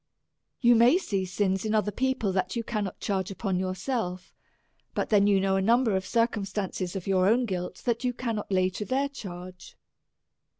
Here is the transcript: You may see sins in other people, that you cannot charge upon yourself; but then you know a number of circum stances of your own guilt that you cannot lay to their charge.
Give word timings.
You 0.61 0.73
may 0.73 0.97
see 0.97 1.25
sins 1.25 1.63
in 1.63 1.75
other 1.75 1.91
people, 1.91 2.31
that 2.31 2.55
you 2.55 2.63
cannot 2.63 2.99
charge 2.99 3.29
upon 3.29 3.59
yourself; 3.59 4.33
but 4.95 5.09
then 5.09 5.27
you 5.27 5.39
know 5.39 5.57
a 5.57 5.61
number 5.61 5.95
of 5.95 6.07
circum 6.07 6.43
stances 6.43 6.95
of 6.95 7.05
your 7.05 7.27
own 7.27 7.45
guilt 7.45 7.83
that 7.85 8.03
you 8.03 8.11
cannot 8.11 8.51
lay 8.51 8.71
to 8.71 8.83
their 8.83 9.09
charge. 9.09 9.77